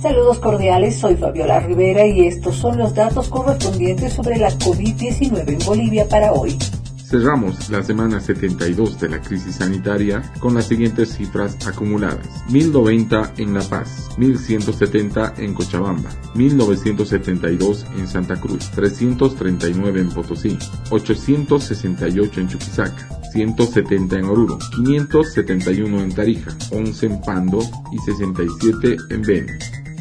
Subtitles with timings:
[0.00, 5.66] Saludos cordiales, soy Fabiola Rivera y estos son los datos correspondientes sobre la COVID-19 en
[5.66, 6.56] Bolivia para hoy.
[7.04, 12.28] Cerramos la semana 72 de la crisis sanitaria con las siguientes cifras acumuladas.
[12.48, 20.56] 1090 en La Paz, 1170 en Cochabamba, 1972 en Santa Cruz, 339 en Potosí,
[20.90, 27.58] 868 en Chuquisaca, 170 en Oruro, 571 en Tarija, 11 en Pando
[27.90, 29.52] y 67 en Beni.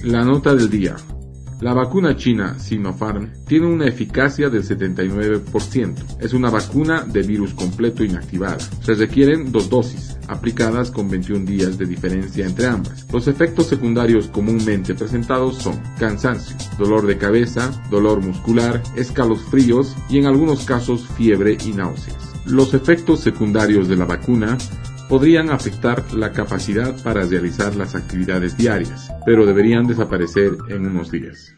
[0.04, 0.96] La nota del día.
[1.60, 6.20] La vacuna china Sinopharm tiene una eficacia del 79%.
[6.20, 8.60] Es una vacuna de virus completo inactivada.
[8.60, 13.08] Se requieren dos dosis, aplicadas con 21 días de diferencia entre ambas.
[13.12, 20.28] Los efectos secundarios comúnmente presentados son cansancio, dolor de cabeza, dolor muscular, escalofríos y en
[20.28, 22.34] algunos casos fiebre y náuseas.
[22.46, 24.58] Los efectos secundarios de la vacuna
[25.10, 31.58] podrían afectar la capacidad para realizar las actividades diarias, pero deberían desaparecer en unos días.